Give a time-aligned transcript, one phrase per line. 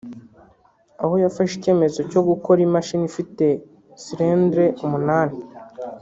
[1.03, 3.45] Aho yafashe icyemezo cyo gukora imashini ifite
[4.01, 5.37] cylindres umunani